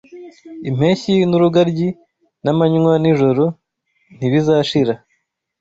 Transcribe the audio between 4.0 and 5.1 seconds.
ntibizashira